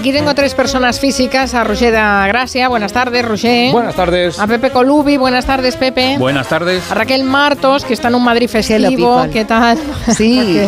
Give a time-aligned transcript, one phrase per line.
[0.00, 3.70] Aquí tengo tres personas físicas, a Roger de Gracia, buenas tardes, Roger.
[3.70, 4.38] Buenas tardes.
[4.38, 6.16] A Pepe Colubi, buenas tardes, Pepe.
[6.16, 6.90] Buenas tardes.
[6.90, 9.76] A Raquel Martos, que está en un Madrid festivo, ¿qué tal?
[10.16, 10.58] Sí.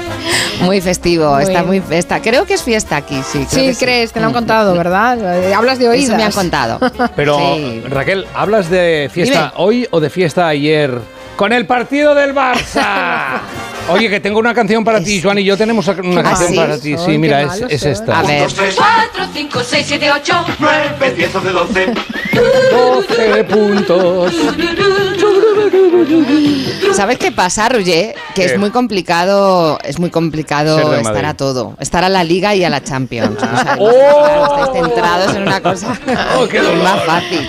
[0.62, 3.44] Muy festivo, está muy está, creo que es fiesta aquí, sí.
[3.48, 5.52] Sí, crees, te lo han contado, ¿verdad?
[5.52, 6.08] Hablas de oídas.
[6.08, 6.78] Eso me han contado.
[7.16, 7.58] Pero
[7.90, 10.98] Raquel, ¿hablas de fiesta hoy o de fiesta ayer?
[11.36, 13.40] Con el partido del Barça.
[13.88, 16.96] Oye, que tengo una canción para ti, Joan y yo tenemos una canción para ti.
[16.96, 18.20] Sí, mira, es, es, esta.
[18.20, 18.48] A ver.
[18.48, 21.94] 4, 5, 6, 7, 8, 9, 10, 11, 12.
[22.72, 24.34] 12 puntos.
[26.94, 28.14] ¿Sabes qué pasa, Roger?
[28.34, 31.74] Que es muy complicado, es muy complicado estar a todo.
[31.80, 33.38] Estar a la Liga y a la Champions.
[33.78, 34.44] O oh.
[34.44, 35.98] estáis centrados en una cosa.
[36.34, 37.48] Oh, es más fácil.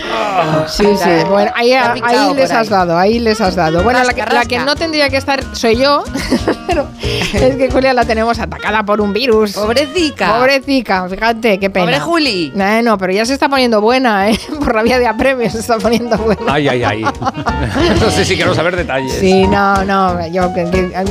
[0.67, 1.09] Sí, sí.
[1.29, 3.83] Bueno, ahí, ahí les has dado, ahí les has dado.
[3.83, 6.03] Bueno, la, la que no tendría que estar soy yo.
[6.67, 6.87] Pero
[7.33, 9.53] es que Julia la tenemos atacada por un virus.
[9.53, 10.37] Pobrecita.
[10.37, 11.85] Pobrecita, fíjate, qué pena.
[11.85, 12.51] Pobre Juli.
[12.55, 14.39] No, no, pero ya se está poniendo buena, ¿eh?
[14.59, 16.41] Por la vía de apremio se está poniendo buena.
[16.47, 17.01] Ay, ay, ay.
[18.01, 19.13] no sé si quiero saber detalles.
[19.13, 20.25] Sí, no, no.
[20.27, 20.51] Yo,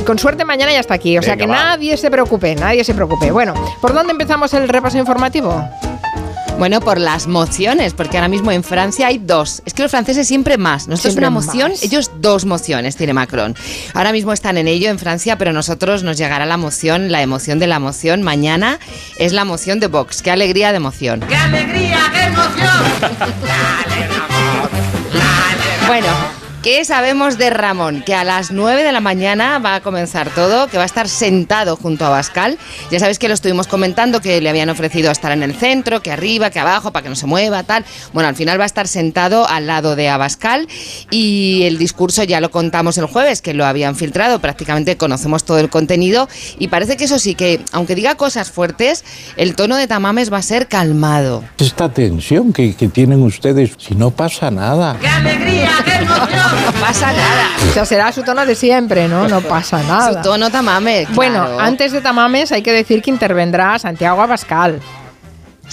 [0.05, 1.17] con suerte mañana ya está aquí.
[1.17, 3.31] O sea que nadie se preocupe, nadie se preocupe.
[3.31, 5.63] Bueno, ¿por dónde empezamos el repaso informativo?
[6.57, 9.61] Bueno, por las mociones, porque ahora mismo en Francia hay dos.
[9.65, 10.87] Es que los franceses siempre más.
[10.87, 13.55] Nosotros una moción, ellos dos mociones tiene Macron.
[13.93, 17.59] Ahora mismo están en ello en Francia, pero nosotros nos llegará la moción, la emoción
[17.59, 18.21] de la moción.
[18.21, 18.79] Mañana
[19.17, 20.21] es la moción de Vox.
[20.21, 21.19] ¡Qué alegría de emoción!
[21.27, 22.73] ¡Qué alegría de emoción!
[25.87, 28.03] bueno, ¿Qué sabemos de Ramón?
[28.05, 31.09] Que a las 9 de la mañana va a comenzar todo, que va a estar
[31.09, 32.57] sentado junto a Bascal.
[32.89, 36.09] Ya sabéis que lo estuvimos comentando, que le habían ofrecido estar en el centro, que
[36.09, 37.83] arriba, que abajo, para que no se mueva, tal.
[38.13, 40.69] Bueno, al final va a estar sentado al lado de Abascal
[41.09, 45.59] y el discurso ya lo contamos el jueves, que lo habían filtrado, prácticamente conocemos todo
[45.59, 49.03] el contenido y parece que eso sí, que aunque diga cosas fuertes,
[49.35, 51.43] el tono de Tamames va a ser calmado.
[51.57, 54.97] Esta tensión que, tienen ustedes, si no pasa nada.
[55.01, 56.52] ¡Qué alegría, qué emoción!
[56.55, 57.47] No pasa nada.
[57.69, 59.27] O sea, será su tono de siempre, ¿no?
[59.27, 60.13] No pasa nada.
[60.13, 61.13] Su tono Tamames.
[61.13, 64.81] Bueno, antes de Tamames hay que decir que intervendrá Santiago Abascal.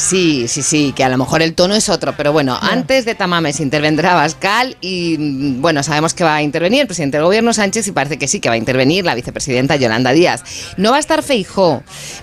[0.00, 3.14] Sí, sí, sí, que a lo mejor el tono es otro, pero bueno, antes de
[3.14, 7.52] Tamames intervendrá Bascal y mm, bueno, sabemos que va a intervenir el presidente del gobierno
[7.52, 10.42] Sánchez y parece que sí, que va a intervenir la vicepresidenta Yolanda Díaz.
[10.78, 11.82] No va a estar Feijó,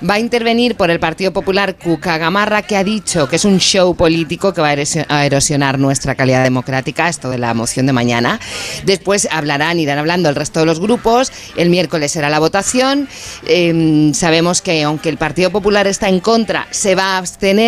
[0.09, 3.59] va a intervenir por el Partido Popular Cuca Gamarra, que ha dicho que es un
[3.59, 8.39] show político que va a erosionar nuestra calidad democrática, esto de la moción de mañana.
[8.85, 13.07] Después hablarán, irán hablando el resto de los grupos, el miércoles será la votación.
[13.45, 17.66] Em, sabemos que aunque el Partido Popular está en contra, se va a abstener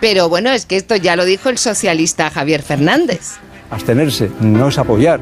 [0.00, 3.36] pero bueno, es que esto ya lo dijo el socialista Javier Fernández.
[3.70, 5.20] Abstenerse no es apoyar.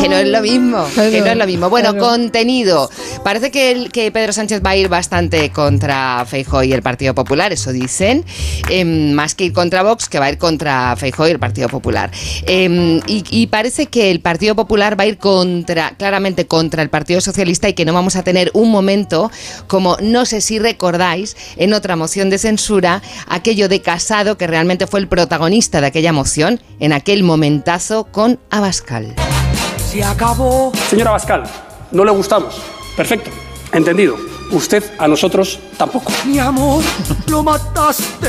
[0.00, 1.68] Que no es lo mismo, que no es lo mismo.
[1.68, 2.90] Bueno, contenido.
[3.22, 7.14] Parece que, el, que Pedro Sánchez va a ir bastante contra Feijóo y el Partido
[7.14, 8.24] Popular, eso dicen.
[8.68, 11.68] Em, más que ir contra Vox, que va a ir contra Feijóo y el Partido
[11.68, 12.10] Popular.
[12.46, 17.20] Em, y, parece que el Partido Popular va a ir contra, claramente contra el Partido
[17.20, 19.30] Socialista y que no vamos a tener un momento
[19.66, 24.86] como, no sé si recordáis, en otra moción de censura, aquello de Casado, que realmente
[24.86, 29.14] fue el protagonista de aquella moción, en aquel momentazo con Abascal
[29.90, 30.72] se acabó.
[30.88, 31.42] Señora Bascal,
[31.90, 32.62] no le gustamos.
[32.96, 33.30] Perfecto,
[33.72, 34.16] entendido.
[34.52, 36.12] Usted a nosotros tampoco.
[36.26, 36.82] Mi amor,
[37.28, 38.28] lo mataste.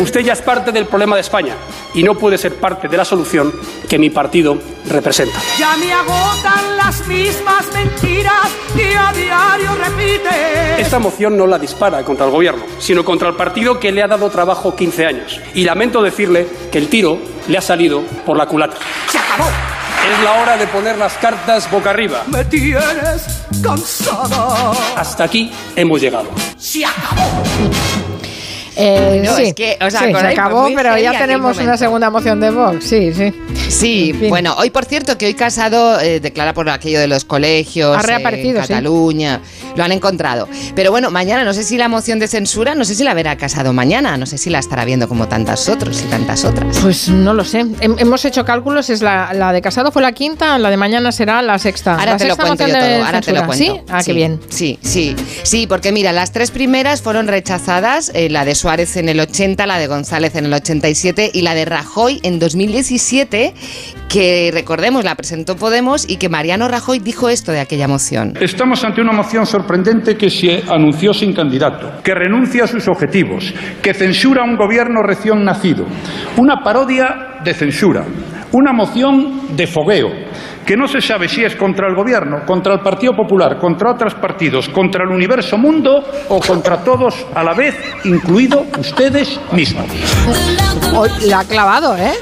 [0.00, 1.54] Usted ya es parte del problema de España
[1.94, 3.52] y no puede ser parte de la solución
[3.88, 4.58] que mi partido
[4.88, 5.38] representa.
[5.58, 10.80] Ya me agotan las mismas mentiras que a diario repite.
[10.80, 14.08] Esta moción no la dispara contra el gobierno, sino contra el partido que le ha
[14.08, 15.40] dado trabajo 15 años.
[15.54, 17.18] Y lamento decirle que el tiro
[17.48, 18.76] le ha salido por la culata.
[19.08, 19.79] ¡Se acabó!
[20.08, 22.24] Es la hora de poner las cartas boca arriba.
[22.26, 24.72] Me tienes cansada.
[24.96, 26.30] Hasta aquí hemos llegado.
[26.58, 28.09] ¡Se acabó!
[28.76, 32.50] Eh, sí, es que, o sea, se acabó, pero ya tenemos una segunda moción de
[32.50, 32.84] Vox.
[32.84, 33.32] Sí, sí.
[33.68, 37.96] Sí, bueno, hoy por cierto que hoy Casado eh, declara por aquello de los colegios
[37.96, 39.40] ha reaparecido, en Cataluña,
[39.76, 40.48] lo han encontrado.
[40.74, 43.36] Pero bueno, mañana no sé si la moción de censura, no sé si la verá
[43.36, 46.78] Casado mañana, no sé si la estará viendo como tantas otros y tantas otras.
[46.80, 47.66] Pues no lo sé.
[47.80, 51.58] Hemos hecho cálculos, es la, de Casado fue la quinta, la de mañana será la
[51.58, 51.94] sexta.
[51.94, 53.64] Ahora te lo cuento yo todo, ahora te lo cuento.
[53.64, 53.80] ¿Sí?
[53.88, 54.40] Ah, qué bien.
[54.48, 59.08] Sí, sí, sí, porque mira, las tres primeras fueron rechazadas, eh, la de Suárez en
[59.08, 63.54] el 80, la de González en el 87 y la de Rajoy en 2017
[64.10, 68.34] que recordemos la presentó Podemos y que Mariano Rajoy dijo esto de aquella moción.
[68.40, 73.54] Estamos ante una moción sorprendente que se anunció sin candidato, que renuncia a sus objetivos,
[73.80, 75.86] que censura a un gobierno recién nacido,
[76.36, 78.04] una parodia de censura,
[78.52, 80.29] una moción de fogueo
[80.70, 84.14] que no se sabe si es contra el gobierno, contra el Partido Popular, contra otros
[84.14, 89.86] partidos, contra el universo mundo o contra todos a la vez, incluido ustedes mismos.
[91.26, 92.12] La ha clavado, ¿eh?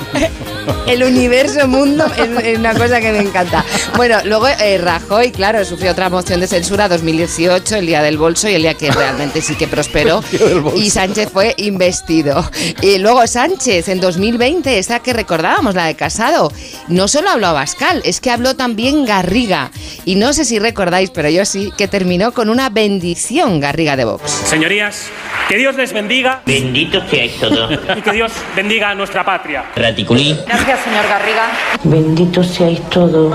[0.87, 3.65] El universo mundo es, una cosa que me encanta.
[3.97, 8.49] Bueno, luego eh, Rajoy, claro, sufrió otra moción de censura 2018, el día del bolso
[8.49, 10.23] y el día que realmente sí que prosperó.
[10.77, 12.49] y Sánchez fue investido.
[12.81, 16.53] Y luego Sánchez en 2020, esa que recordábamos, la de Casado,
[16.89, 19.71] no solo habló a Bascal, es que habló también Garriga.
[20.05, 24.05] Y no sé si recordáis, pero yo sí, que terminó con una bendición Garriga de
[24.05, 24.31] Vox.
[24.31, 25.11] Señorías,
[25.49, 26.43] que Dios les bendiga.
[26.47, 27.79] Bendito seáis todos.
[27.97, 29.65] Y que Dios bendiga a nuestra patria.
[29.75, 30.39] Raticulí.
[30.59, 31.47] Gracias, señor Garriga.
[31.85, 33.33] Bendito seáis todos.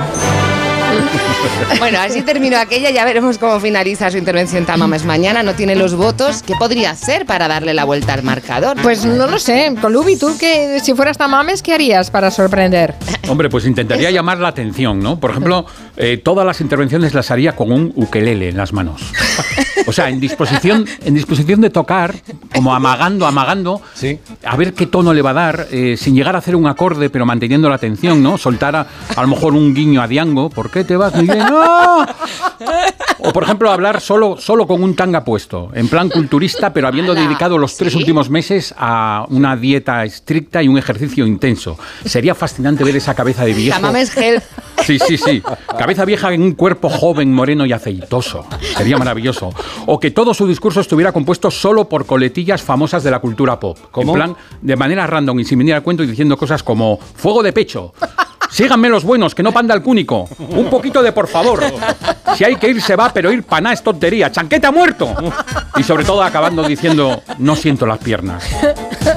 [1.80, 5.96] Bueno, así terminó aquella, ya veremos cómo finaliza su intervención Tamames mañana, no tiene los
[5.96, 8.78] votos, ¿qué podría hacer para darle la vuelta al marcador?
[8.82, 12.96] Pues no lo sé, Colubi, tú que si fueras Tamames, ¿qué harías para sorprender?
[13.28, 15.20] Hombre, pues intentaría llamar la atención, ¿no?
[15.20, 15.66] Por ejemplo,
[15.98, 19.02] eh, todas las intervenciones las haría con un ukelele en las manos.
[19.86, 22.16] O sea, en disposición, en disposición de tocar,
[22.54, 24.20] como amagando, amagando, sí.
[24.46, 27.10] a ver qué tono le va a dar, eh, sin llegar a hacer un acorde,
[27.10, 28.38] pero manteniendo la atención, ¿no?
[28.38, 31.40] Soltar a, a lo mejor un guiño a Diango, ¿por qué te vas, Miguel?
[31.40, 32.06] ¡No!
[33.20, 37.16] O por ejemplo, hablar solo, solo con un tanga puesto, en plan culturista, pero habiendo
[37.16, 41.78] dedicado los tres últimos meses a una dieta estricta y un ejercicio intenso.
[42.06, 43.80] Sería fascinante ver esa cabeza de viejo.
[44.84, 45.42] Sí, sí, sí.
[45.78, 48.46] Cabeza vieja en un cuerpo joven, moreno y aceitoso.
[48.76, 49.52] Sería maravilloso.
[49.86, 53.78] O que todo su discurso estuviera compuesto solo por coletillas famosas de la cultura pop.
[53.92, 54.12] ¿Cómo?
[54.12, 57.42] En plan, de manera random y sin venir al cuento y diciendo cosas como fuego
[57.42, 57.94] de pecho.
[58.54, 60.30] Síganme los buenos, que no panda el cúnico.
[60.38, 61.64] Un poquito de por favor.
[62.36, 64.32] Si hay que ir, se va, pero ir paná es tontería.
[64.32, 65.12] ¡Chanquete ha muerto!
[65.76, 68.44] Y sobre todo acabando diciendo, no siento las piernas.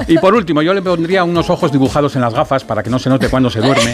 [0.07, 2.99] Y por último, yo le pondría unos ojos dibujados en las gafas para que no
[2.99, 3.93] se note cuando se duerme.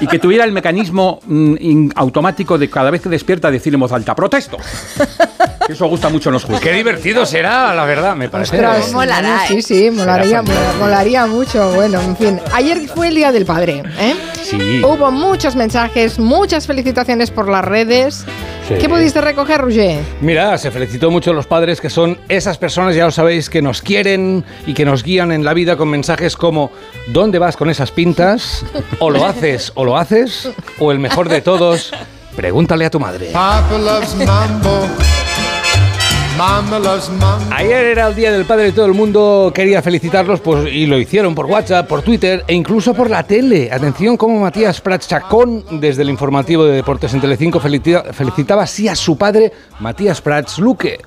[0.00, 3.80] Y que tuviera el mecanismo mm, in- automático de cada vez que despierta decir en
[3.80, 4.56] voz alta, ¡protesto!
[5.68, 6.62] Eso gusta mucho en los juegos.
[6.62, 8.56] Qué divertido será, la verdad, me parece.
[8.56, 9.62] Ostras, molará, Sí, ¿eh?
[9.62, 10.78] sí, molaría, Será fantástico.
[10.84, 11.72] molaría mucho.
[11.74, 14.14] Bueno, en fin, ayer fue el Día del Padre, ¿eh?
[14.42, 14.80] Sí.
[14.82, 18.24] Hubo muchos mensajes, muchas felicitaciones por las redes.
[18.66, 18.74] Sí.
[18.80, 20.00] ¿Qué pudiste recoger, Roger?
[20.22, 23.60] Mira, se felicitó mucho a los padres que son esas personas, ya lo sabéis, que
[23.60, 26.70] nos quieren y que nos guían en la vida con mensajes como
[27.08, 28.64] ¿dónde vas con esas pintas?
[28.98, 31.92] O lo haces o lo haces, o el mejor de todos,
[32.36, 33.30] pregúntale a tu madre.
[37.50, 40.96] Ayer era el Día del Padre y todo el mundo quería felicitarlos pues, y lo
[40.96, 43.70] hicieron por WhatsApp, por Twitter e incluso por la tele.
[43.72, 48.86] Atención como Matías Prats Chacón, desde el informativo de Deportes en Telecinco, felicita- felicitaba así
[48.86, 51.00] a su padre, Matías Prats Luque.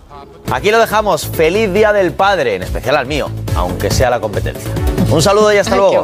[0.51, 1.27] Aquí lo dejamos.
[1.27, 4.69] Feliz Día del Padre, en especial al mío, aunque sea la competencia.
[5.09, 6.03] Un saludo y hasta luego.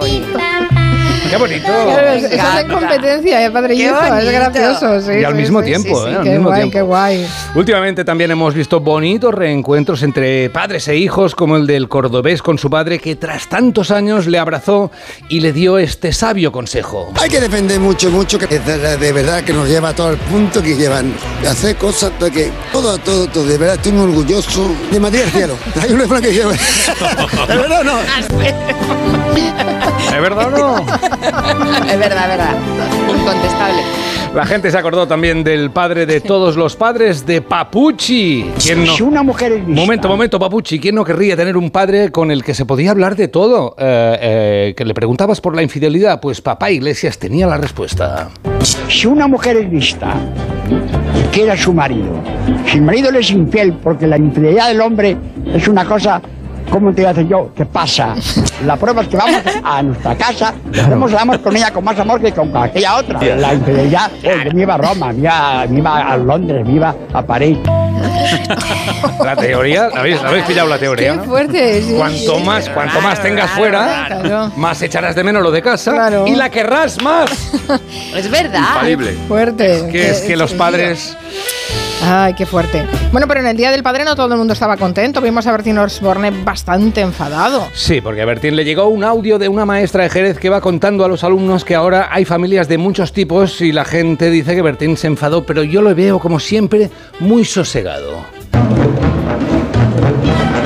[1.30, 1.68] ¡Qué bonito!
[1.68, 5.02] Es- Eso es en competencia, ¿eh, padre y Qué hijo, es gracioso.
[5.02, 6.16] Sí, Y al sí, mismo sí, tiempo, sí, ¿eh?
[6.16, 6.74] Al qué mismo guay, tiempo.
[6.78, 7.28] qué guay.
[7.56, 12.58] Últimamente también hemos visto bonitos reencuentros entre padres e hijos, como el del cordobés con
[12.58, 14.92] su padre, que tras tantos años le abrazó
[15.30, 17.12] y le dio este sabio consejo.
[17.22, 20.18] Hay que defender mucho, mucho, que de, de verdad que nos lleva a todo el
[20.18, 21.13] punto que llevan.
[21.42, 25.31] De hacer cosas para que todo, todo, todo, de verdad estoy muy orgulloso de Matías
[25.31, 25.56] Cielo.
[25.81, 26.54] Hay un refrán que lleva.
[27.48, 27.98] De verdad no.
[30.15, 30.86] ¿Es verdad o no?
[31.88, 32.56] Es verdad, es verdad.
[33.10, 33.82] Incontestable.
[34.36, 38.52] La gente se acordó también del padre de todos los padres, de Papuchi.
[38.62, 38.94] ¿Quién no?
[38.94, 40.80] Si una mujer es Momento, momento, Papuchi.
[40.80, 43.76] ¿Quién no querría tener un padre con el que se podía hablar de todo?
[43.78, 48.30] Eh, eh, que le preguntabas por la infidelidad, pues papá Iglesias tenía la respuesta.
[48.90, 50.14] si una mujer es lista
[50.70, 52.22] y quiere a su marido,
[52.70, 55.18] si el marido le es infiel, porque la infidelidad del hombre
[55.54, 56.22] es una cosa,
[56.69, 57.51] ¿cómo te voy a decir yo?
[57.55, 58.15] ¿Qué pasa?
[58.65, 62.00] La prueba es que vamos a nuestra casa, hacemos el amor con ella con más
[62.00, 63.19] amor que con aquella otra.
[63.36, 66.95] La infidelidad, yo me iba a Roma, me iba, me iba a Londres, me iba
[67.13, 67.57] a París.
[69.24, 71.12] La teoría, ¿la habéis, la habéis pillado la teoría?
[71.12, 71.24] Qué no?
[71.24, 71.81] fuerte.
[71.81, 72.43] sí, Cuanto sí.
[72.45, 74.51] más, cuanto más tengas fuera, Claro.
[74.57, 76.27] más echarás de menos lo de casa Claro.
[76.27, 77.29] y la querrás más.
[78.15, 78.59] Es verdad.
[78.59, 79.13] Infalible.
[79.27, 79.88] Fuerte.
[79.91, 81.17] Que es que los padres
[82.04, 82.86] Ay, qué fuerte.
[83.12, 85.22] Bueno, pero en el Día del Padre no todo el mundo estaba contento.
[85.22, 87.68] Vimos a Bertín Osborne bastante enfadado.
[87.74, 90.62] Sí, porque a Bertín le llegó un audio de una maestra de Jerez que va
[90.62, 94.56] contando a los alumnos que ahora hay familias de muchos tipos y la gente dice
[94.56, 96.89] que Bertín se enfadó, pero yo lo veo como siempre
[97.20, 98.25] muy sosegado.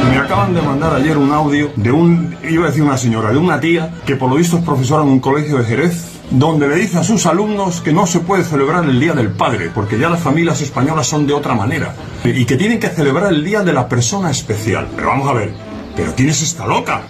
[0.10, 3.38] Me acaban de mandar ayer un audio de un, iba a decir una señora, de
[3.38, 6.76] una tía que por lo visto es profesora en un colegio de Jerez, donde le
[6.76, 10.10] dice a sus alumnos que no se puede celebrar el Día del Padre, porque ya
[10.10, 13.74] las familias españolas son de otra manera, y que tienen que celebrar el Día de
[13.74, 14.88] la Persona Especial.
[14.96, 15.54] Pero vamos a ver,
[15.96, 17.04] ¿pero quién es esta loca?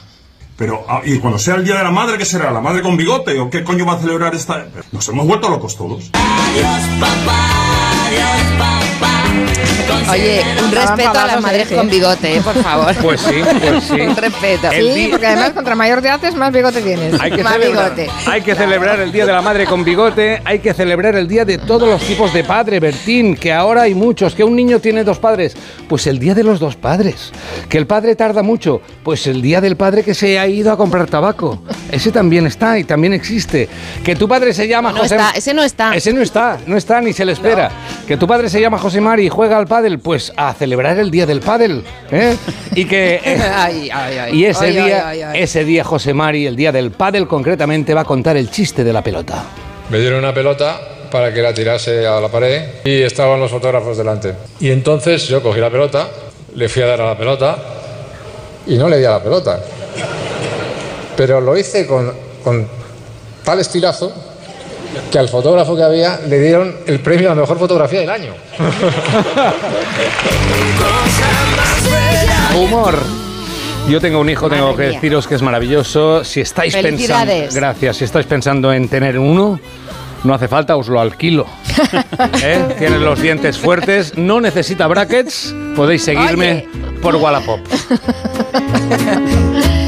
[0.58, 2.52] Pero, ah, y cuando sea el Día de la Madre, ¿qué será?
[2.52, 3.40] ¿La madre con bigote?
[3.40, 4.68] ¿O qué coño va a celebrar esta...?
[4.92, 6.12] Nos hemos vuelto locos todos.
[6.14, 7.40] Adiós, papá,
[8.06, 9.21] adiós, papá.
[10.12, 12.42] Oye, un respeto a las madres con bigote, ¿eh?
[12.42, 12.94] por favor.
[13.02, 13.94] Pues sí, pues sí.
[14.02, 14.70] un respeto.
[14.72, 17.20] Sí, porque además contra mayor te haces, más bigote tienes.
[17.20, 18.12] Hay que, más celebrar, bigote.
[18.26, 21.46] hay que celebrar el Día de la Madre con bigote, hay que celebrar el Día
[21.46, 25.04] de todos los tipos de padre, Bertín, que ahora hay muchos, que un niño tiene
[25.04, 25.56] dos padres,
[25.88, 27.32] pues el Día de los dos padres.
[27.70, 30.78] Que el padre tarda mucho, pues el Día del padre que se ha ido a
[30.78, 31.64] comprar tabaco.
[31.90, 33.70] Ese también está y también existe.
[34.04, 35.16] Que tu padre se llama no José...
[35.16, 35.96] Está, ese no está.
[35.96, 37.72] Ese no está, no está ni se le espera.
[38.08, 41.12] Que tu padre se llama José Mari y juega al pádel, pues a celebrar el
[41.12, 42.36] día del pádel, ¿eh?
[42.76, 43.22] Y que
[44.34, 48.38] y ese día, ese día José Mari, el día del pádel concretamente va a contar
[48.38, 49.44] el chiste de la pelota.
[49.90, 50.80] Me dieron una pelota
[51.12, 54.34] para que la tirase a la pared y estaban los fotógrafos delante.
[54.60, 56.10] Y entonces yo cogí la pelota,
[56.56, 57.58] le fui a dar a la pelota
[58.68, 59.62] y no le di a la pelota.
[61.18, 62.12] Pero lo hice con,
[62.44, 62.68] con
[63.44, 64.31] tal estirazo
[65.12, 68.34] que al fotógrafo que había le dieron el premio a la mejor fotografía del año.
[72.58, 72.98] Humor.
[73.90, 76.24] Yo tengo un hijo, tengo que deciros que es maravilloso.
[76.24, 79.60] Si estáis pensando, gracias, si estáis pensando en tener uno,
[80.24, 81.48] no hace falta, os lo alquilo.
[82.44, 82.76] ¿Eh?
[82.78, 85.54] Tiene los dientes fuertes, no necesita brackets.
[85.76, 86.68] Podéis seguirme
[87.02, 87.60] por Wallapop.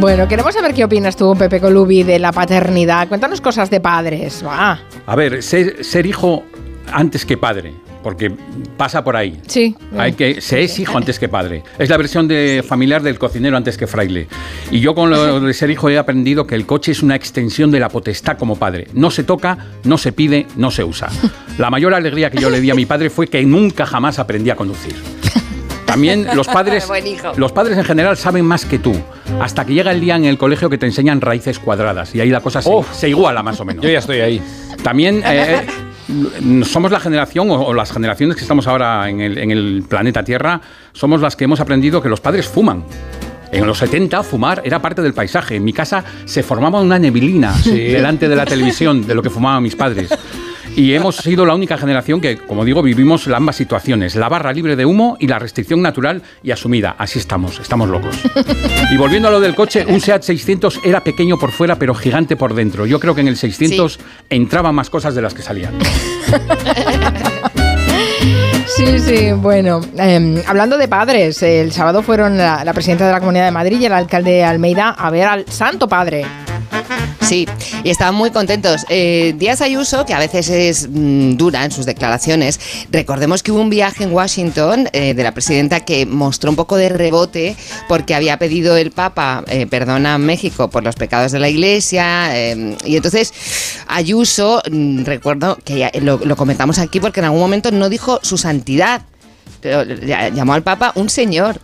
[0.00, 3.08] Bueno, queremos saber qué opinas tú, Pepe Colubi, de la paternidad.
[3.08, 4.44] Cuéntanos cosas de padres.
[4.46, 4.78] Va.
[5.04, 6.44] A ver, ser, hijo
[6.92, 7.74] antes que padre
[8.04, 8.32] porque
[8.76, 9.40] pasa por ahí.
[9.48, 9.74] Sí.
[9.98, 11.64] Hay que se es hijo antes que padre.
[11.80, 14.28] Es la versión de familiar del cocinero antes que fraile.
[14.70, 17.72] Y yo con lo de ser hijo he aprendido que el coche es una extensión
[17.72, 18.86] de la potestad como padre.
[18.94, 21.08] No se toca, no se pide, no se usa.
[21.58, 24.50] La mayor alegría que yo le di a mi padre fue que nunca jamás aprendí
[24.50, 24.94] a conducir.
[25.86, 26.88] También los padres,
[27.36, 28.94] los padres en general saben más que tú.
[29.40, 32.30] Hasta que llega el día en el colegio que te enseñan raíces cuadradas y ahí
[32.30, 33.84] la cosa se, iguala más o menos.
[33.84, 34.42] Yo ya estoy ahí.
[34.82, 35.66] También eh,
[36.08, 40.22] eh, somos la generación o, las generaciones que estamos ahora en el, en el planeta
[40.24, 40.60] Tierra,
[40.92, 42.84] somos las que hemos aprendido que los padres fuman.
[43.50, 45.56] En los 70 fumar era parte del paisaje.
[45.56, 49.62] En mi casa se formaba una neblina delante de la televisión de lo que fumaban
[49.62, 50.10] mis padres.
[50.78, 54.76] Y hemos sido la única generación que, como digo, vivimos ambas situaciones, la barra libre
[54.76, 56.94] de humo y la restricción natural y asumida.
[56.96, 58.16] Así estamos, estamos locos.
[58.92, 62.36] Y volviendo a lo del coche, un SEAT 600 era pequeño por fuera, pero gigante
[62.36, 62.86] por dentro.
[62.86, 63.98] Yo creo que en el 600
[64.30, 65.74] entraban más cosas de las que salían.
[68.66, 73.18] Sí, sí, bueno, em, hablando de padres, el sábado fueron la, la presidenta de la
[73.18, 76.24] Comunidad de Madrid y el alcalde de Almeida a ver al Santo Padre.
[77.28, 77.46] Sí,
[77.84, 78.86] y estaban muy contentos.
[78.88, 82.58] Eh, Díaz Ayuso, que a veces es mm, dura en sus declaraciones,
[82.90, 86.76] recordemos que hubo un viaje en Washington eh, de la presidenta que mostró un poco
[86.76, 87.54] de rebote
[87.86, 92.34] porque había pedido el Papa eh, perdón a México por los pecados de la Iglesia.
[92.34, 93.34] Eh, y entonces
[93.88, 98.38] Ayuso, mm, recuerdo que lo, lo comentamos aquí porque en algún momento no dijo su
[98.38, 99.02] santidad.
[99.60, 101.60] Pero llamó al Papa un señor.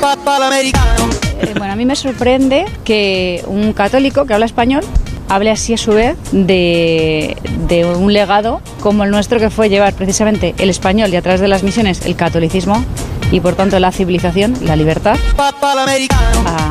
[0.00, 1.08] Papa americano.
[1.40, 4.84] Eh, bueno, a mí me sorprende que un católico que habla español
[5.28, 7.36] hable así a su vez de,
[7.66, 11.40] de, un legado como el nuestro que fue llevar precisamente el español y a través
[11.40, 12.84] de las misiones el catolicismo
[13.32, 15.16] y por tanto la civilización, la libertad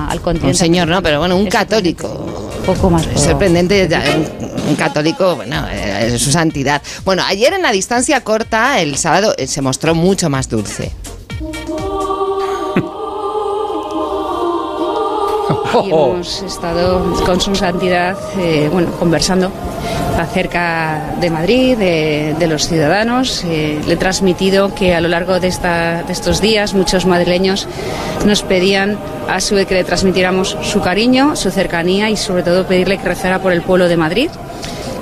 [0.10, 0.48] al continente.
[0.48, 1.01] Un señor, ¿no?
[1.01, 2.08] Pero bueno, un católico.
[2.65, 3.05] poco más.
[3.15, 3.89] Sorprendente,
[4.67, 6.82] un, católico, bueno, es eh, su santidad.
[7.03, 10.91] Bueno, ayer en la distancia corta, el sábado, eh, se mostró mucho más dulce.
[15.83, 19.51] y hemos estado con su santidad eh, bueno, conversando
[20.19, 23.43] acerca de Madrid, de, los ciudadanos.
[23.45, 27.67] Eh, le he transmitido que a lo largo de, esta, de estos días muchos madrileños
[28.25, 28.97] nos pedían
[29.27, 33.03] a su vez que le transmitiéramos su cariño, su cercanía y sobre todo pedirle que
[33.03, 34.29] rezara por el pueblo de Madrid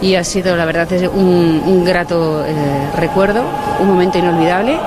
[0.03, 2.53] y ha sido la verdad un, grato eh,
[2.97, 3.43] recuerdo,
[3.79, 4.77] un momento inolvidable.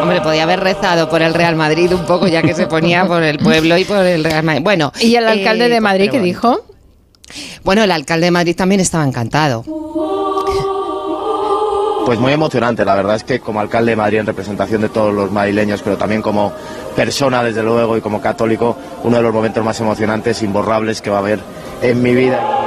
[0.00, 3.22] Hombre, podía haber rezado por el Real Madrid un poco, ya que se ponía por
[3.22, 4.62] el pueblo y por el Real Madrid.
[4.62, 4.92] Bueno.
[5.00, 6.64] ¿Y el alcalde de eh, Madrid qué dijo?
[7.64, 9.64] Bueno, el alcalde de Madrid también estaba encantado.
[12.06, 15.14] Pues muy emocionante, la verdad es que como alcalde de Madrid en representación de todos
[15.14, 16.52] los madrileños, pero también como
[16.96, 21.16] persona desde luego y como católico, uno de los momentos más emocionantes, imborrables que va
[21.16, 21.40] a haber
[21.82, 22.59] en mi vida.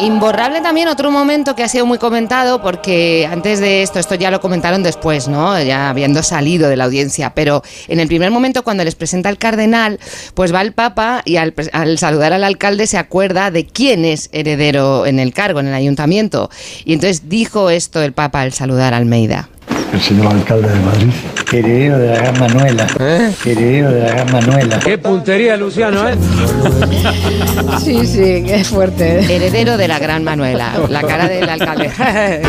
[0.00, 4.30] Imborrable también otro momento que ha sido muy comentado, porque antes de esto, esto ya
[4.30, 5.60] lo comentaron después, ¿no?
[5.62, 9.38] Ya habiendo salido de la audiencia, pero en el primer momento cuando les presenta el
[9.38, 10.00] cardenal,
[10.34, 11.54] pues va el Papa y al,
[11.96, 16.50] saludar al alcalde se acuerda de quién es heredero en el cargo, en el ayuntamiento.
[16.84, 19.48] Y entonces dijo esto el Papa al saludar a Almeida.
[19.94, 21.12] El señor alcalde de Madrid.
[21.52, 22.86] Heredero de la gran Manuela.
[22.98, 23.32] ¿Eh?
[23.44, 24.78] Heredero de la gran Manuela.
[24.80, 26.16] Qué puntería, Luciano, ¿eh?
[27.82, 29.20] Sí, sí, es fuerte.
[29.20, 30.72] Heredero de la gran Manuela.
[30.88, 31.90] La cara del alcalde.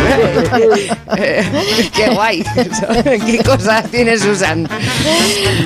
[1.95, 2.43] Qué guay.
[3.25, 4.67] Qué cosas tiene Susan.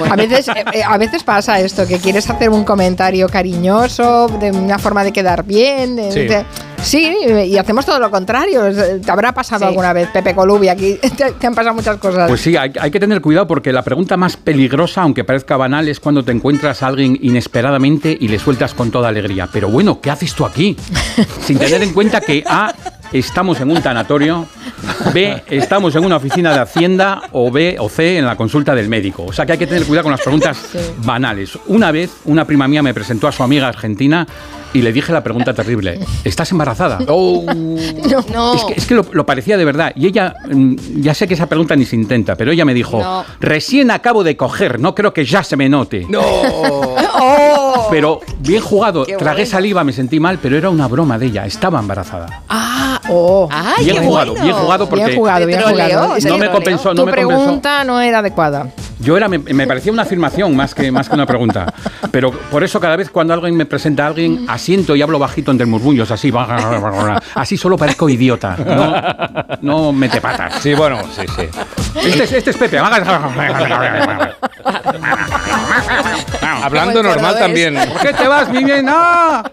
[0.09, 4.51] A, veces, eh, eh, a veces pasa esto, que quieres hacer un comentario cariñoso, de
[4.51, 6.00] una forma de quedar bien.
[6.12, 6.21] Sí.
[6.25, 6.45] de-
[6.83, 8.65] sí, y hacemos todo lo contrario.
[8.67, 9.65] Es- Te habrá pasado Sí.
[9.65, 12.27] alguna vez, Pepe Colubi, aquí te, te han pasado muchas cosas.
[12.27, 15.88] Pues sí, hay, hay que tener cuidado porque la pregunta más peligrosa, aunque parezca banal,
[15.89, 19.50] es cuando te encuentras a alguien inesperadamente y le sueltas con toda alegría.
[19.51, 20.75] Pero bueno, ¿qué haces tú aquí?
[21.45, 22.74] Sin tener en cuenta que A,
[23.13, 24.46] estamos en un tanatorio,
[25.13, 28.89] B, estamos en una oficina de Hacienda o B o C, en la consulta del
[28.89, 29.25] médico.
[29.28, 30.58] O sea que hay que tener cuidado con las preguntas
[31.04, 31.58] banales.
[31.68, 34.28] Una vez, una prima mía me presentó a su amiga argentina
[34.72, 37.00] y le dije la pregunta terrible, ¿estás embarazada?
[37.10, 38.54] No.
[38.56, 39.92] Es que, es que lo, lo parecía de verdad.
[39.96, 43.00] Y ella, mm, ya sé que esa pregunta ni se intenta, pero ella me dijo,
[43.00, 43.25] No.
[43.39, 46.06] recién acabo de coger, no creo que ya se me note.
[46.10, 46.22] No.
[47.89, 49.51] Pero bien jugado, Qué tragué bueno.
[49.51, 52.42] saliva, me sentí mal, pero era una broma de ella, estaba embarazada.
[52.50, 53.48] Ah, oh.
[53.51, 54.46] Ay, bien qué jugado, bueno.
[54.46, 56.16] bien jugado porque bien jugado, bien jugado.
[56.28, 57.44] no me compensó, no tu me compensó.
[57.44, 58.68] pregunta no era adecuada.
[59.01, 61.74] Yo era, me, me parecía una afirmación más que, más que una pregunta.
[62.12, 65.51] Pero por eso cada vez cuando alguien me presenta a alguien, asiento y hablo bajito
[65.51, 66.34] entre murmullos, así,
[67.36, 68.58] así solo parezco idiota.
[68.58, 68.94] No,
[69.62, 70.56] no mete patas.
[70.62, 71.48] Sí, bueno, sí, sí.
[71.96, 72.80] Este es, este es Pepe.
[76.62, 77.75] Hablando normal también.
[77.75, 78.86] ¿Por qué te vas, mi bien?
[78.89, 79.44] ¡Ah!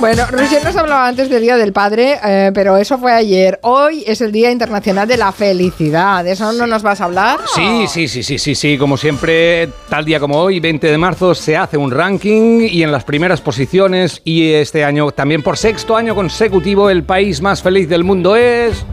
[0.00, 3.58] Bueno, Roger nos hablaba antes del Día del Padre, eh, pero eso fue ayer.
[3.62, 6.24] Hoy es el Día Internacional de la Felicidad.
[6.24, 7.40] ¿De eso no nos vas a hablar?
[7.54, 8.76] Sí, sí, sí, sí, sí, sí.
[8.76, 12.92] Como siempre, tal día como hoy, 20 de marzo, se hace un ranking y en
[12.92, 17.88] las primeras posiciones y este año, también por sexto año consecutivo, el país más feliz
[17.88, 18.84] del mundo es...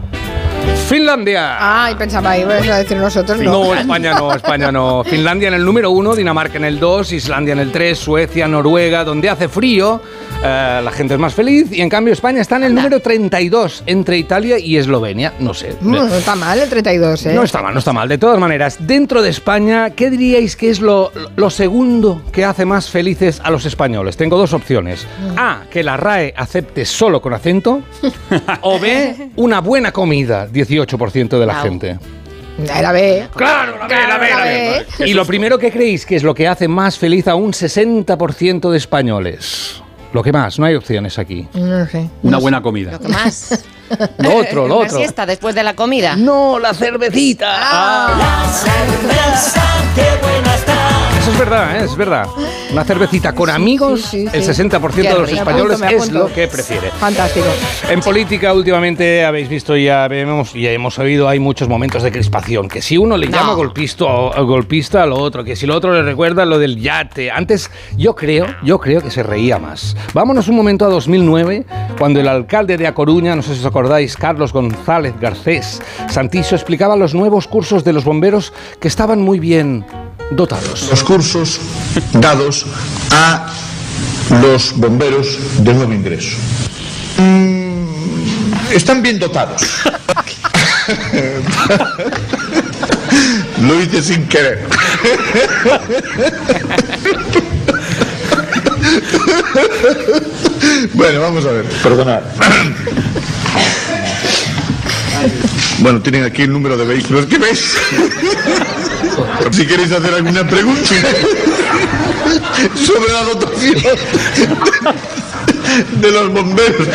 [0.92, 1.56] Finlandia.
[1.58, 3.50] Ay, pensaba, ibas a decir nosotros, no.
[3.50, 5.02] No, España no, España no.
[5.08, 9.02] Finlandia en el número uno, Dinamarca en el 2, Islandia en el 3, Suecia, Noruega,
[9.02, 10.02] donde hace frío,
[10.44, 11.70] eh, la gente es más feliz.
[11.72, 15.32] Y en cambio España está en el número 32, entre Italia y Eslovenia.
[15.38, 15.76] No sé.
[15.80, 17.34] No está mal el 32, ¿eh?
[17.34, 18.08] No está mal, no está mal.
[18.08, 22.64] De todas maneras, dentro de España, ¿qué diríais que es lo, lo segundo que hace
[22.64, 24.16] más felices a los españoles?
[24.16, 25.06] Tengo dos opciones.
[25.36, 27.82] A, que la RAE acepte solo con acento.
[28.62, 31.98] o B, una buena comida, 18% de la gente.
[32.62, 33.28] Era B.
[33.34, 34.86] Claro, la B, Claro, la B, la la B.
[34.98, 35.08] B.
[35.08, 38.70] Y lo primero que creéis que es lo que hace más feliz a un 60%
[38.70, 39.81] de españoles.
[40.12, 41.48] Lo que más, no hay opciones aquí.
[41.54, 42.08] No sé.
[42.22, 42.92] Una buena comida.
[42.92, 43.64] Lo que más.
[44.18, 44.98] Lo otro, lo Una otro.
[44.98, 46.16] siesta después de la comida.
[46.16, 47.46] No, la cervecita.
[47.50, 48.42] Ah.
[51.22, 51.84] Eso es verdad, ¿eh?
[51.84, 52.26] es verdad.
[52.72, 54.62] Una cervecita con amigos, sí, sí, el sí.
[54.62, 56.90] 60% Qué de los españoles apunto, es lo que prefiere.
[56.90, 57.46] Fantástico.
[57.88, 62.68] En política últimamente habéis visto ya vemos ya hemos oído hay muchos momentos de crispación
[62.68, 63.36] que si uno le No.
[63.36, 67.70] llama golpista a lo otro que si lo otro le recuerda lo del yate antes
[67.96, 71.64] yo creo yo creo que se reía más vámonos un momento a 2009
[71.98, 76.54] cuando el alcalde de A Coruña no sé si os acordáis Carlos González Garcés Santiso
[76.56, 79.84] explicaba los nuevos cursos de los bomberos que estaban muy bien
[80.36, 81.60] dotados los cursos
[82.12, 82.66] dados
[83.10, 83.46] a
[84.40, 86.36] los bomberos de nuevo ingreso.
[87.18, 89.62] Mm, están bien dotados.
[93.62, 94.66] Lo hice sin querer.
[100.94, 101.64] Bueno, vamos a ver.
[101.82, 102.22] Perdonad.
[105.78, 107.76] Bueno, tienen aquí el número de vehículos que veis.
[109.50, 110.82] Si queréis hacer alguna pregunta.
[112.74, 113.74] Sobre la dotación
[116.00, 116.88] de los bomberos,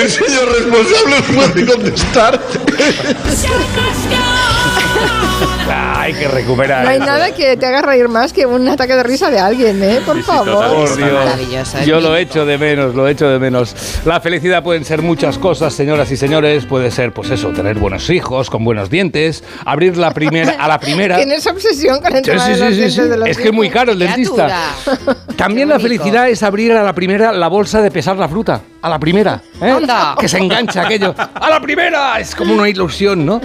[0.00, 2.40] el señor responsable puede contestar.
[5.96, 7.06] Hay que recuperar No hay eso.
[7.06, 10.00] nada que te haga reír más que un ataque de risa de alguien, ¿eh?
[10.04, 10.74] Por favor.
[10.74, 11.74] Por Dios.
[11.86, 13.74] Yo lo echo de menos, lo echo de menos.
[14.04, 16.66] La felicidad pueden ser muchas cosas, señoras y señores.
[16.66, 20.78] Puede ser, pues eso, tener buenos hijos, con buenos dientes, abrir la primera a la
[20.78, 21.16] primera.
[21.24, 23.00] Tienes obsesión con el Sí, tema sí, de sí, los sí, dientes sí.
[23.10, 24.72] de los Es que es muy caro el dentista.
[25.36, 28.60] También la felicidad es abrir a la primera la bolsa de pesar la fruta.
[28.82, 29.40] A la primera.
[29.62, 29.70] ¿eh?
[29.70, 30.14] Anda.
[30.20, 31.14] Que se engancha aquello.
[31.16, 32.20] ¡A la primera!
[32.20, 33.40] Es como una ilusión, ¿no?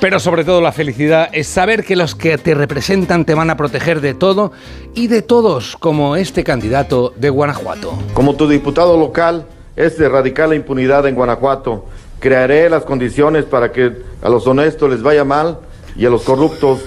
[0.00, 3.56] Pero sobre todo la felicidad es saber que los que te representan te van a
[3.56, 4.50] proteger de todo
[4.94, 7.96] y de todos, como este candidato de Guanajuato.
[8.14, 11.86] Como tu diputado local es de erradicar la impunidad en Guanajuato,
[12.18, 15.60] crearé las condiciones para que a los honestos les vaya mal
[15.94, 16.80] y a los corruptos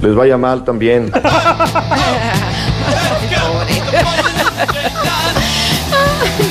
[0.00, 1.10] les vaya mal también.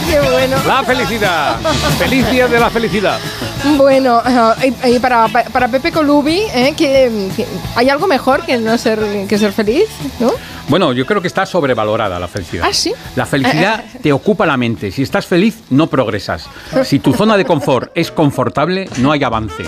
[0.10, 0.58] Qué bueno.
[0.68, 1.60] La felicidad.
[1.98, 3.20] Feliz día de la felicidad.
[3.78, 4.22] Bueno,
[4.86, 6.74] y, para, para, Pepe Colubi, ¿eh?
[6.78, 7.10] que,
[7.76, 9.88] ¿hay algo mejor que no ser, que ser feliz?
[10.20, 10.32] ¿no?
[10.68, 12.66] Bueno, yo creo que está sobrevalorada la felicidad.
[12.68, 12.94] ¿Ah, sí?
[13.16, 14.92] La felicidad te ocupa la mente.
[14.92, 16.48] Si estás feliz, no progresas.
[16.84, 19.64] Si tu zona de confort es confortable, no hay avance.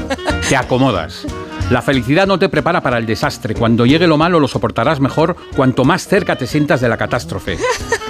[0.48, 1.26] Te acomodas.
[1.70, 3.56] La felicidad no te prepara para el desastre.
[3.56, 7.58] Cuando llegue lo malo lo soportarás mejor cuanto más cerca te sientas de la catástrofe.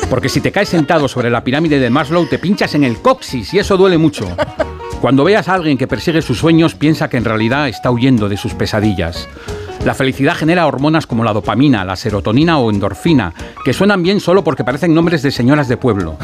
[0.09, 3.53] Porque si te caes sentado sobre la pirámide de Maslow te pinchas en el coxis
[3.53, 4.35] y eso duele mucho.
[5.01, 8.37] Cuando veas a alguien que persigue sus sueños piensa que en realidad está huyendo de
[8.37, 9.27] sus pesadillas.
[9.85, 14.43] La felicidad genera hormonas como la dopamina, la serotonina o endorfina, que suenan bien solo
[14.43, 16.17] porque parecen nombres de señoras de pueblo.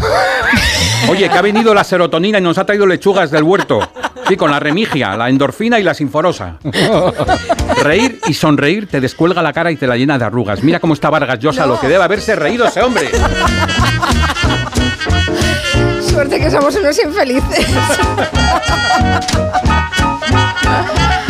[1.10, 3.80] Oye, que ha venido la serotonina y nos ha traído lechugas del huerto.
[4.28, 6.58] Sí, con la remigia, la endorfina y la sinforosa.
[7.84, 10.64] Reír y sonreír te descuelga la cara y te la llena de arrugas.
[10.64, 13.10] Mira cómo está Vargas Llosa, lo que debe haberse reído ese hombre.
[16.12, 17.66] Suerte que somos unos infelices.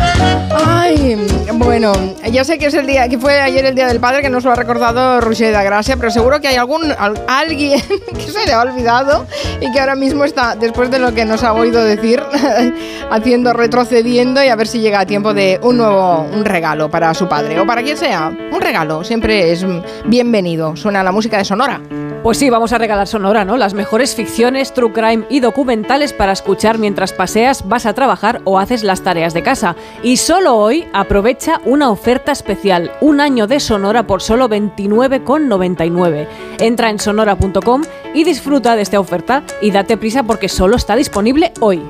[1.52, 1.92] Ay, bueno,
[2.32, 4.46] ya sé que es el día, que fue ayer el día del padre, que nos
[4.46, 6.94] lo ha recordado Rucheda Gracia, pero seguro que hay algún
[7.28, 7.82] alguien
[8.14, 9.26] que se le ha olvidado
[9.60, 12.24] y que ahora mismo está, después de lo que nos ha oído decir,
[13.12, 17.14] haciendo retrocediendo y a ver si llega a tiempo de un nuevo un regalo para
[17.14, 18.30] su padre o para quien sea.
[18.30, 19.66] Un regalo siempre es
[20.06, 20.78] bienvenido.
[20.78, 21.82] Suena la música de Sonora.
[22.24, 23.58] Pues sí, vamos a regalar Sonora, ¿no?
[23.58, 28.60] Las mejores ficciones, true crime y documentales para escuchar mientras paseas, vas a trabajar o
[28.60, 29.76] haces las tareas de casa.
[30.04, 36.28] Y solo hoy aprovecha una oferta especial, un año de Sonora por solo 29,99.
[36.60, 41.52] Entra en sonora.com y disfruta de esta oferta y date prisa porque solo está disponible
[41.60, 41.82] hoy.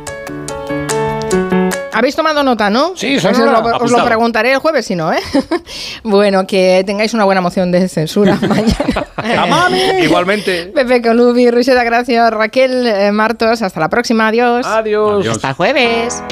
[1.93, 2.95] Habéis tomado nota, ¿no?
[2.95, 5.19] Sí, os, lo, preguntaré el jueves, si no, ¿eh?
[6.03, 9.99] bueno, que tengáis una buena moción de censura mañana.
[10.01, 10.71] Igualmente.
[10.73, 13.61] Pepe Colubi, Ruiseta Gracias, Raquel eh, Martos.
[13.61, 14.29] Hasta la próxima.
[14.29, 14.65] Adiós.
[14.65, 15.27] Adiós.
[15.27, 16.23] Hasta el jueves.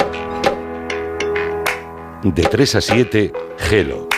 [2.23, 4.08] De 3 a 7, Gelo.